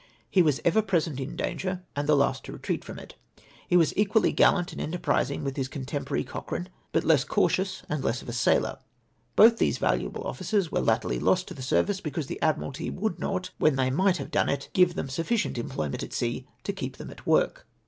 He 0.31 0.41
was 0.41 0.59
ever 0.65 0.81
present 0.81 1.19
in 1.19 1.35
danger, 1.35 1.83
and 1.95 2.09
the 2.09 2.15
last 2.15 2.43
to 2.45 2.51
retreat 2.51 2.83
from 2.83 2.97
it. 2.97 3.13
He 3.67 3.75
Avas 3.75 3.93
equally 3.95 4.31
gallant 4.31 4.71
and 4.73 4.81
enterprising 4.81 5.43
with 5.43 5.57
his 5.57 5.67
contemporary, 5.67 6.23
Cochrane, 6.23 6.69
but 6.91 7.03
less 7.03 7.23
cautious 7.23 7.83
and 7.87 8.03
less 8.03 8.23
of 8.23 8.27
a 8.27 8.33
sailor. 8.33 8.79
Both 9.35 9.59
these 9.59 9.77
valuable 9.77 10.23
officers 10.23 10.71
were 10.71 10.81
latterly 10.81 11.19
lost 11.19 11.47
to 11.49 11.53
the 11.53 11.61
service, 11.61 12.01
because 12.01 12.25
the 12.25 12.41
Admiralty 12.41 12.89
would 12.89 13.19
not, 13.19 13.51
wJien 13.61 13.75
they 13.75 13.91
mif/ht 13.91 14.17
have 14.17 14.31
done 14.31 14.49
it, 14.49 14.69
give 14.73 14.95
them 14.95 15.07
sufficient 15.07 15.59
employment 15.59 16.01
at 16.01 16.13
sea 16.13 16.47
to 16.63 16.73
keep 16.73 16.97
them 16.97 17.11
at 17.11 17.27
work." 17.27 17.67